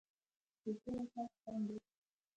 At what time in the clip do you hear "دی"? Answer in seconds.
1.67-1.77